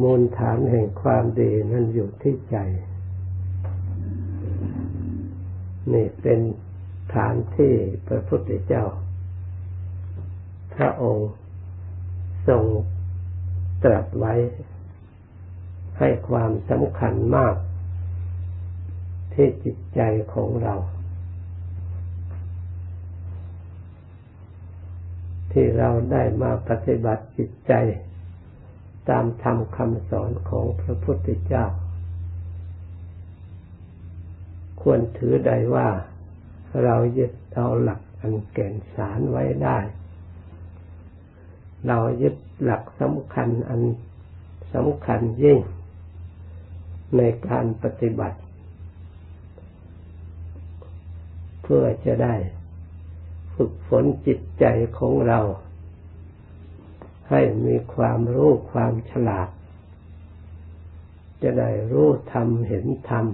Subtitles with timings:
[0.00, 2.56] มูลฐานแห่งความดีนั้นอยู่ที่ใจ
[5.92, 6.40] นี่เป็น
[7.14, 7.72] ฐานที่
[8.08, 8.84] พระพุทธเจ้า
[10.74, 11.30] พระองค์
[12.48, 12.64] ทรง
[13.84, 14.34] ตรัสไว้
[15.98, 17.54] ให้ความสำคัญมาก
[19.34, 20.00] ที่จิตใจ
[20.34, 20.74] ของเรา
[25.52, 27.72] ที่เราได้มาปฏิบัติจิตใจ
[29.10, 31.64] ตามธรรมคำสอนของพระพุทธเจ้า
[34.82, 35.88] ควรถือใดว่า
[36.84, 39.78] เรายึดเอาหลักอันแก่นสารไว้ได้
[41.86, 43.82] เรายึดหลักสำคัญอัน
[44.74, 45.58] สำคัญยิ่ง
[47.16, 48.38] ในการปฏิบัติ
[51.62, 52.34] เพื่อจะได้
[53.54, 54.64] ฝึกฝนจิตใจ
[54.98, 55.40] ของเรา
[57.30, 59.48] ให้มีความรู้ความฉลาด
[61.42, 63.26] จะได้รู้ธรรมเห็นธรรม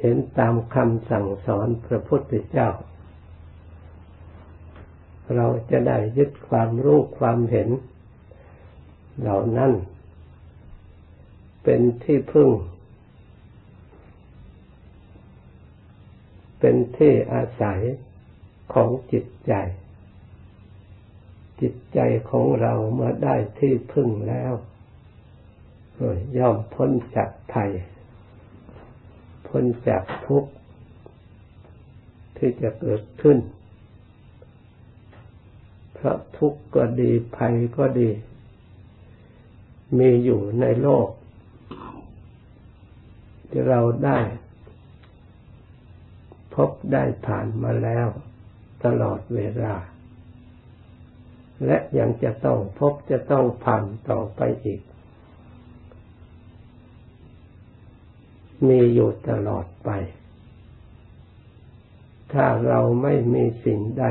[0.00, 2.68] เห็นตามคำสั่งสอนพระพุทธเจ้า
[5.34, 7.68] เราจะได้ยึดความรู้ความเห็น
[9.20, 9.72] เหล่านั้น
[11.64, 12.50] เป็นที่พึ่ง
[16.60, 17.80] เป็นที่อาศัย
[18.72, 19.52] ของจิตใจ
[21.60, 21.98] จิตใจ
[22.30, 24.52] ของเราเมื่อได้ที่พึ่งแล้ว
[26.38, 27.70] ย่อมพ้นจากภัย
[29.48, 30.50] พ้นจากทุกข์
[32.36, 33.38] ที่จะเกิดขึ้น
[35.94, 38.10] เพราะทุกข์ก็ดีภัยก็ดี
[39.98, 41.08] มีอยู่ในโลก
[43.50, 44.18] ที่เราได้
[46.54, 48.08] พบได้ผ่านมาแล้ว
[48.84, 49.74] ตลอดเวลา
[51.64, 54.80] และยังจะต้องพบจะต้องผ่านต่อไปอีก
[58.68, 59.90] มีอยู่ตลอดไป
[62.32, 64.04] ถ้าเราไม่มีสิ่งใด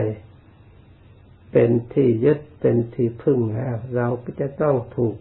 [1.52, 5.16] เป็นที่ยึดเป็นที่พึ่งแล้วเราก็จะต้องถูก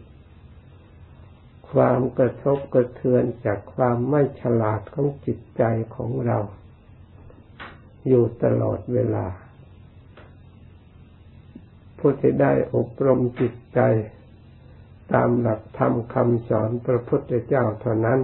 [1.70, 5.62] ความกระทบกระเทือนจากความไม่ฉลาดของจิตใจ
[5.96, 6.38] ของเรา
[8.08, 9.26] อยู่ตลอดเวลา
[11.98, 13.80] ผู้ที่ได้อบรมจิตใจ
[15.12, 18.20] ตามหลักธรรมคำสอนพระพุทธเจ้าเท่านั้น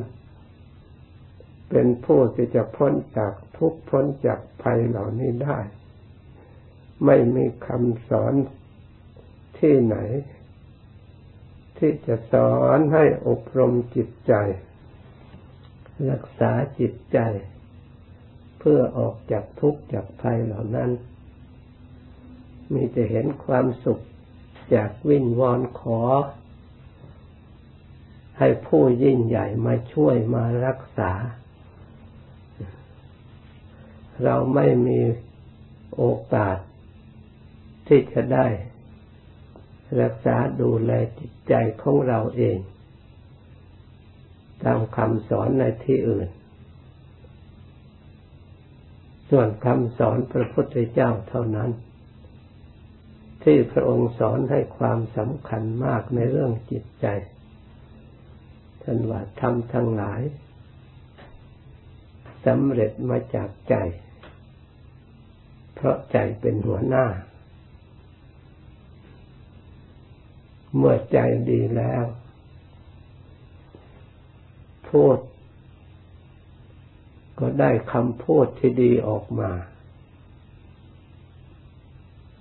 [1.70, 5.58] เป็นผู้ที่จะพ้นจากทุกพ้นจากภัยเหล่านี้ได้
[7.06, 8.34] ไม่มีคำสอน
[9.58, 9.96] ที่ไหน
[11.78, 14.34] ที่จะสอนให้อบรมจิตใจ
[16.10, 17.18] รักษาจิตใจ
[18.58, 20.90] เพื่อออกจากทุกข์จากภัยเหล่านั้น
[22.74, 24.00] มีแต่เห็นความสุข
[24.74, 26.02] จากวิงวอนขอ
[28.38, 31.12] ให้ผู้ยิ่งใหญ่มาช่วยมารักษา
[34.24, 35.00] เราไม่มี
[35.96, 36.04] โอ
[36.34, 36.58] กาส
[37.86, 38.46] ที่จะได้
[40.02, 42.58] รักษาดูแลจิตใจของเราเอง
[44.64, 46.28] ตามคำสอนในที่อื่น
[49.30, 51.70] ส่วนคำสอนพระพุทธเจ้าเท่านั้น
[53.42, 57.06] ที่พระองค์สอนให้ความสำคัญมากในเรื่องจิตใจ
[58.82, 60.20] ท่านว่าทำทั้งหลาย
[62.46, 63.74] สำเร็จมาจากใจ
[65.74, 67.06] เพราะใจเป็นหัวหน้า
[70.76, 71.18] เมื่อใจ
[71.50, 72.04] ดีแล้ว
[74.88, 75.18] พูด
[77.38, 79.50] ก็ได้คำพูดที่ดีออกมา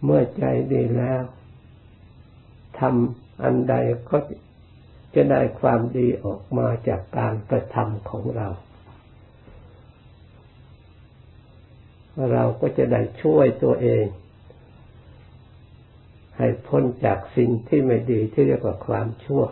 [0.04, 0.44] เมื่อใจ
[0.74, 1.22] ดีแล้ว
[2.80, 3.76] ทำอันใด
[4.10, 4.18] ก็
[5.16, 8.48] จะได้ความดีออกมาจากการกระทำของเรา
[12.32, 14.06] เราก็จะได้ช่วยตัวเอง
[16.38, 19.44] ให้พ้นจากสิ่งที่ไม่ดีที่เรียกว่าความชั่ว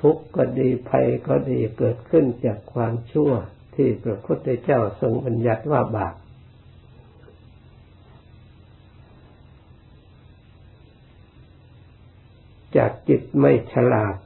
[0.00, 3.30] ทุกข์ก็ดีภัยก็ดีเกิดขึ้นจากความชั่ว
[3.74, 6.14] ที่พระพุทธเจ้าทรงบัญญัติว่าบาป
[12.80, 14.16] จากจิตไม่ฉลาด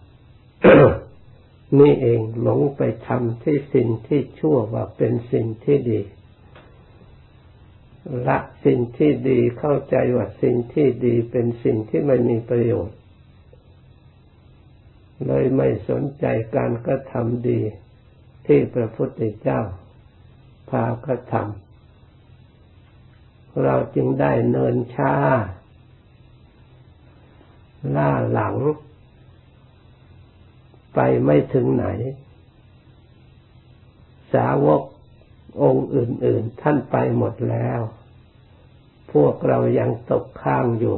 [1.78, 6.00] นี่เองหลงไปทำที่สิ่งที่ชั่วว่าเป็นสิ่งที่ดี
[8.28, 12.98] ละสิ่งที่ดีเข้าใจว่าสิ่งที่ดีเป็นสิ่งที่ไม่มีประโยชน์
[15.26, 16.24] เลยไม่สนใจ
[16.56, 17.60] การกระทำดี
[18.46, 19.60] ที่พระพุทธเจ้า
[20.70, 25.14] พากระทำเราจึงได้เนินช้า
[27.96, 28.56] ล่าหลัง
[30.94, 31.86] ไปไม่ถึงไหน
[34.32, 34.82] สาวก
[35.62, 37.80] องค์อื่น ๆ ท่านไปหมดแล้ว
[39.12, 40.96] พวกเรายังตกข้างอยู่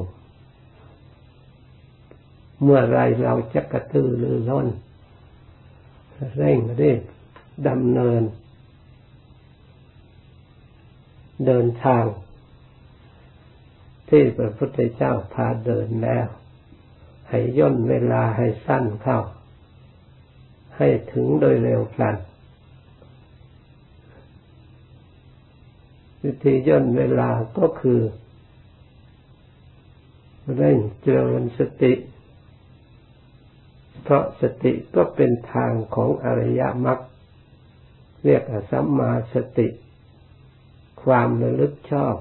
[2.62, 4.68] เมื่อไรเราจะกระตือรือร้น
[6.36, 7.00] เร่งรีบ
[7.68, 8.22] ดำเนิน
[11.46, 12.04] เดินทาง
[14.08, 16.26] ที่พระพุทธเจ้าพาเดินแล้ว
[17.28, 19.18] ให้ย่นเวลาให้สั้นเข้า
[20.76, 22.16] ให้ถึงโดยเร็วพลัน
[26.22, 28.00] วิธีย่นเวลาก็คือ
[30.54, 31.92] เร่งเจริญสติ
[34.02, 36.98] เพราะสติก็เป็นทางของอริยมรรค
[38.24, 39.68] เรียกสัมมาสติ
[41.02, 42.16] ความระลึกชอบ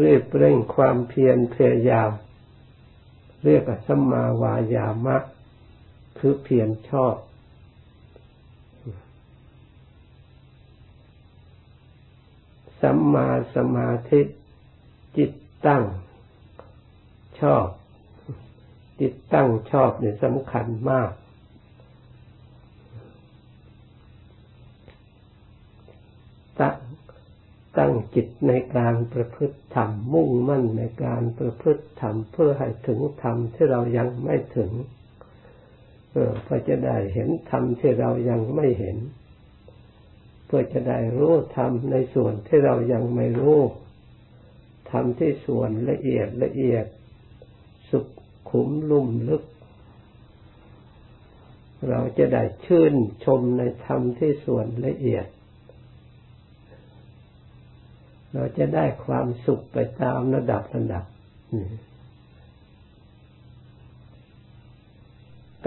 [0.00, 2.10] เรียบเร่งความเพียรพยายาม
[3.44, 5.16] เรียกสัมมาวายามะ
[6.18, 7.16] คือเพียรชอบ
[12.80, 14.20] สัมมาสมาธิ
[15.16, 15.32] จิต
[15.66, 15.84] ตั้ง
[17.40, 17.66] ชอบ
[19.00, 21.10] จิตตั้งชอบเนี่ยสำคัญมาก
[26.60, 26.74] ตั้ง
[27.78, 34.72] ตั้งจิตในการประพฤติธรรมมุ่งมั่นในการประพฤติธรรมเพื่อให้ถึงธรรมที่เรายังไม่ถึง
[36.08, 38.96] เพื่อจะได้เห็นธรรมที่เรายังไม่เห็น
[40.46, 43.60] เพื่อจะได้รู้ธรรมในส่วนที่เรายังไม่รู้
[44.90, 46.86] ธรรมที่ส่วนละเอียดละเอียด
[47.90, 48.06] สุข
[48.50, 49.44] ขุมลุ่มลึก
[51.88, 52.94] เราจะได้ชื่น
[53.24, 55.26] ชมในธรรมที่ส่วนละเอียด
[58.32, 61.04] เราจะได้ความสุขไปตามระดับระดับ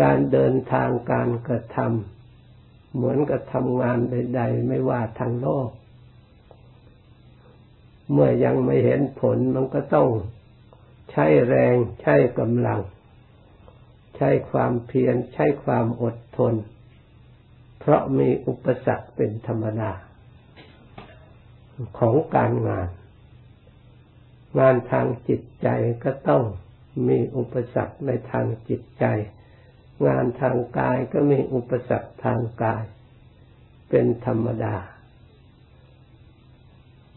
[0.02, 5.70] การเดินทางการกระทำเหมือนกับทำงานใด ๆ ไม่ว่าทางโลก
[8.12, 10.10] เมื่อยังไม่เห็นผลมันก็ต้อง
[11.12, 12.82] ใช้แรงใช้กำลัง
[14.18, 16.54] ใช้ความเพียรใช้ความอดทน
[17.80, 19.92] เพราะมีอุปสรรคเป็นธรรมดา
[22.00, 22.90] ของการงาน
[24.60, 25.68] งานทางจิตใจ
[26.04, 26.44] ก็ต้อง
[27.08, 29.06] มีอุปสรรคในทางจิตใจ
[30.08, 32.84] งานทางกายก็มีอุปสรรคทางกาย
[33.90, 34.76] เป็นธรรมดา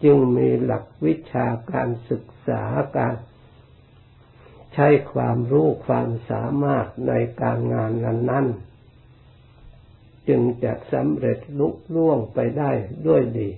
[0.03, 2.63] จึงมีหลักวิชาการศึกษา
[2.97, 3.17] การ
[4.75, 7.13] ใช้ความรู้ความสามารถใน
[7.43, 12.71] การงานนั้นๆจึงจะสำเร็จลุล่วงไปได้
[13.07, 13.49] ด้วยดี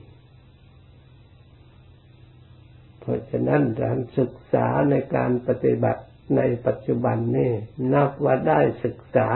[3.11, 6.03] ราะฉะนั้นการศึกษาในการปฏิบัติ
[6.37, 7.51] ในปัจจุบันนี้
[7.93, 9.29] นับว่าได้ศึกษา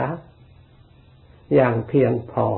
[1.54, 2.48] อย่างเพียงพอ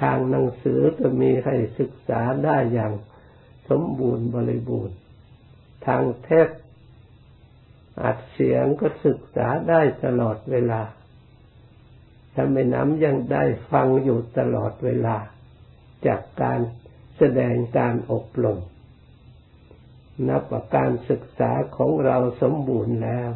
[0.00, 2.92] ทางหนังสือก็มีให้ศึกษาได้อย่าง
[3.70, 4.96] สมบูรณ์บริบูรณ์
[5.86, 6.48] ทางเทป
[8.02, 10.82] อัดเสียงก็ศึกษาได้ตลอดเวลา
[12.34, 15.16] ถ้าไม่น้ำยังได้ฟังอยู่ตลอดเวลา
[16.06, 16.60] จากการ
[17.18, 18.58] แสดงการอบรม
[20.28, 23.30] นับว่าการศึกษาของเราสมบูรณ์แล้ว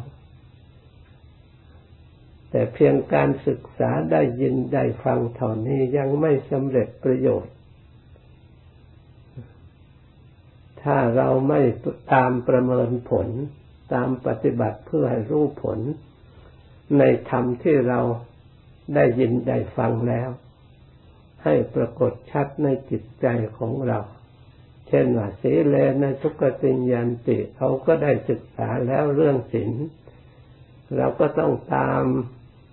[2.49, 7.53] แต่เพียงการศึกษาได้ยินได้ฟังเท่านี้ยังไม่สำเร็จประโยชน์
[10.83, 11.61] ถ้าเราไม่
[12.13, 13.27] ตามประเมินผล
[13.93, 15.79] ตามปฏิบัติเพื่อให้รู้ผล
[16.99, 17.99] ในธรรมที่เรา
[18.95, 20.29] ได้ยินได้ฟังแล้ว
[21.43, 23.27] ให้ปรากฏชัดในจิตใจ
[23.57, 23.99] ของเรา
[24.89, 29.71] เช่นว่าสีเลนทุกติญญาณติเขาก็ได้ศึกษาแล้วเรื่องศีล
[30.97, 32.03] เราก็ต้องตาม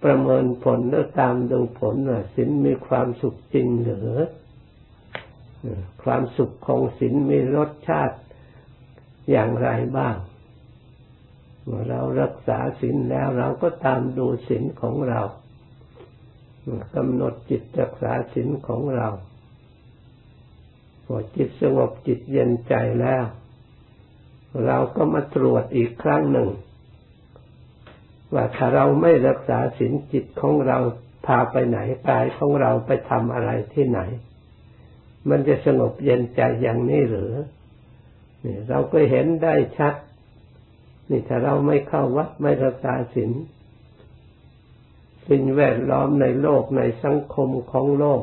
[0.05, 4.13] ประเมินผลแล้วตามดูผลว่าศีลมีความสุขจริงหรือ
[6.03, 8.19] ความสุขของศีลมีรสชาติ
[9.31, 9.69] อย่างไร
[9.99, 10.17] บ้าง
[11.65, 15.21] เมื่อเรารักษาศีลแล้วเราก็ตามดูศีลของเรา
[16.95, 19.09] กำหนดจิตรักษาศีลของเรา
[21.07, 23.25] พอจิตสงบจิตเย็นใจแล้ว
[24.67, 26.51] เราก็มาตรวจอีกครั้งหนึ่ง
[28.35, 30.79] ว่าถ้าเราไม่รักษาศีลจิตของเรา
[31.27, 34.01] พาไปไหนกายของเราไปทำอะไรที่ไหน
[35.29, 37.35] มันจะสงบเย็นใจอย่างนี้หรือ
[38.45, 39.95] นี่เราก็เห็นได้ชัด
[41.11, 43.31] นี่ถ้าเราไม่เข้าวัดไม่รักษาศีล
[45.29, 48.23] สิ่งแวดล้อมในโลกในสังคมของโลก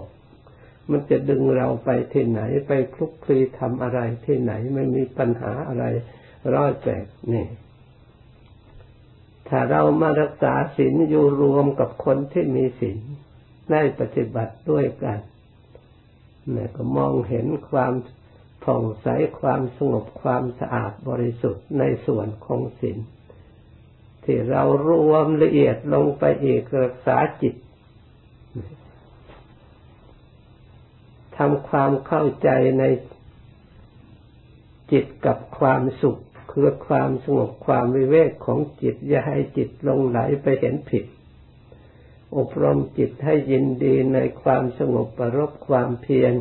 [0.90, 5.86] มันจะดึงเราไปที่ไหน ไปคลุกคลีทำอะไรที่ไหน ไม่มีปัญหาอะไร
[6.56, 7.48] ร้อยแปดนี่
[9.50, 13.00] ถ้าเรามารักษาศีลอยู่รวมกับคนที่มีศีล
[13.72, 15.20] ได้ปฏิบัติด้วยกัน
[16.56, 17.94] นี่ก็มองเห็นความ
[18.64, 19.08] ผ่องใส
[19.40, 22.98] ความสงบความสะอาดบริสุทธิ์ในส่วนของศีล
[24.24, 27.56] ที่เรารวมละเอียดลงไปอีกรักษาจิต
[31.38, 32.50] ทำความเข้าใจ
[32.80, 32.84] ใน
[34.92, 36.20] จิตกับความสุข
[36.52, 41.06] คือความสงบความวิเวกของจิต อย่าให้จิตลงไหลไปเห็นผิด
[42.38, 46.34] อบรมจิตให้ยินดีในความสงบประรบความเพียร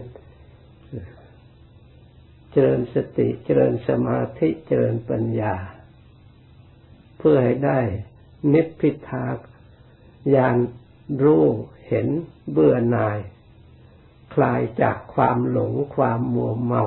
[2.51, 5.55] เจริญสติเจริญสมาธิเจริญปัญญา
[7.19, 7.81] เพื่อให้ได้
[8.53, 9.27] นิพพิทา
[10.35, 10.57] ยาน
[11.23, 11.47] รู้
[11.89, 12.09] เห็น
[12.51, 13.19] เบื่อหน่าย
[14.33, 16.83] คลายจากความหลงความมัวเมา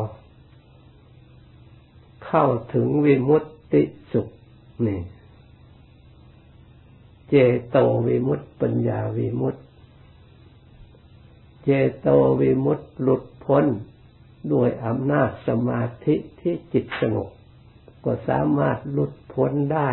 [2.25, 4.27] เข้าถึงวิมุตติสุข
[4.87, 5.01] นี่
[7.29, 7.35] เจ
[7.69, 9.61] โตวิมุตติปัญญาวิมุตติ
[11.63, 12.07] เจโต
[12.41, 13.65] วิมุตติหลุดพ้น
[14.51, 17.29] ด้วยอำนาจสมาธิที่จิตสงบ
[18.03, 19.89] ก็สามารถหลุดพ้นได้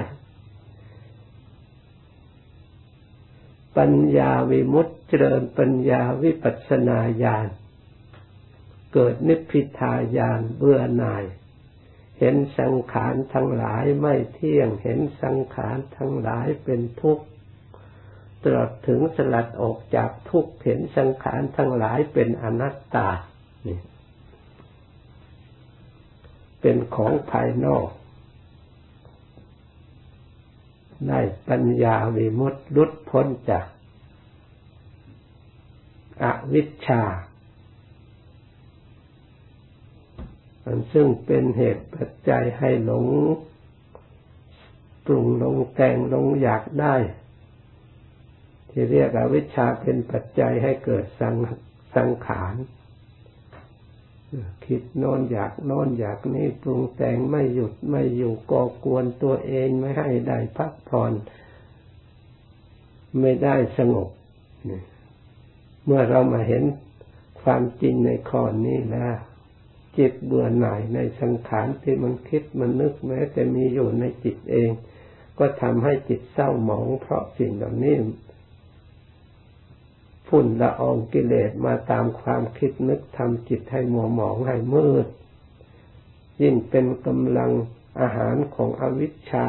[3.76, 7.48] ปัญญาวิมุตติเจริญปัญญาวิปัสนาญาณ
[8.92, 11.24] เกิดนิพพิทายานเบื่อหน่าย
[12.18, 17.24] เห็นสังขารทั้งหลายไม่เที่ยงเห็นสังขารทั้งหลายเป็นทุกข์
[18.44, 23.08] ตรอดถึงสลัดออกจากทุกข์เห็นสังขารทั้งหลายเป็นอนัตตา
[26.60, 27.88] เป็นของภายนอก
[31.08, 33.66] ได้ปัญญาวิมุตติลุดพ้นจาก
[36.22, 37.02] อวิชชา
[40.64, 43.06] อันซึ่งเป็นเหตุปัจจัยให้หลง
[45.06, 46.94] ปรุงหลงแต่งหลงอยากได้
[48.70, 51.34] ที่เรียกอวิชชาเป็นปัจจัยให้เกิดสัง
[51.96, 52.54] สังขาร
[54.66, 61.12] คิดน้นอยากน้นอยากนี่ปรุงแต่งไม่หยุดไม่อยู่ก่อกวนตัวเองไม่ให้ได้พักผ่อน
[63.20, 64.08] ไม่ได้สงบ
[65.84, 66.62] เมื่อเรามาเห็น
[67.42, 69.14] ความจริงในข้อนี้แล้ว
[69.98, 74.70] จิตเบื่อหน่ายในสังขารที่มันคิดมันนึกแม้แต่มีอยู่ในจิตเอง
[75.38, 77.96] ก็ทำให้จิตเศร้าหมองเพราะสิ่งเหล่านี้
[80.34, 85.06] ฝุ่นละอองกิเลสมาตามความคิดนึกทำจิตให้มัวหมองให้มืด
[86.42, 87.50] ยิ่งเป็นกำลัง
[88.00, 89.46] อาหารของอวิชชา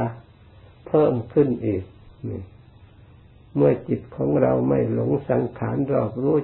[0.88, 1.84] เพิ่มขึ้นอีก
[3.56, 6.38] เมื่อจิตของเราไม่หลงสังขารรอบรู้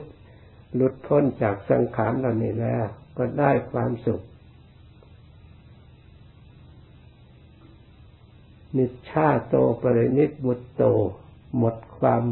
[0.75, 2.85] หลุดพ้นจากสังขารเหล่านี้แล้ว
[3.17, 4.21] ก็ได้ความสุข
[8.77, 10.83] นิชาโตปรินิบุตโต
[11.57, 12.23] หมดความ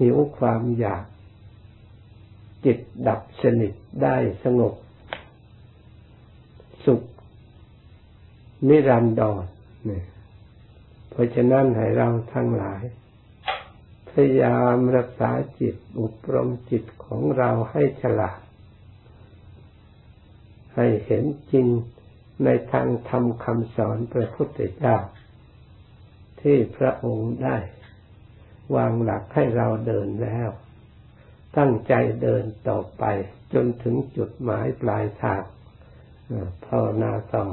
[0.00, 1.04] หิวความอยาก
[2.64, 3.72] จิตดับสนิท
[4.02, 4.74] ได้สงบ
[6.84, 7.02] สุข
[8.68, 9.44] นิรันดร
[9.84, 10.04] เนี่ย
[11.10, 12.82] เพราะฉะนั้นให้เราทั้งหลาย
[14.10, 18.40] พยายามรักษาจิตอบรมจิตของเราให้ฉลาด
[20.74, 21.66] ให้เห็นจริง
[22.44, 24.96] ในทางธรรมคำสอนพระพุทธเจ้า
[26.40, 27.56] ที่พระองค์ได้
[28.76, 30.50] วางหลักให้เราเดินแล้ว
[31.58, 33.04] ตั้งใจเดินต่อไป
[33.52, 35.42] จนถึงจุดหมายปลายทาง
[36.66, 37.46] ภาวนาต่อ